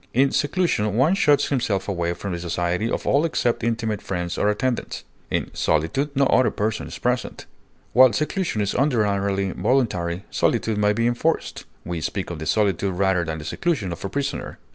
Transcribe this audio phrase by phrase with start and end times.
[0.15, 4.49] In seclusion one shuts himself away from the society of all except intimate friends or
[4.49, 7.45] attendants; in solitude no other person is present.
[7.93, 13.23] While seclusion is ordinarily voluntary, solitude may be enforced; we speak of the solitude rather
[13.23, 14.57] than the seclusion of a prisoner.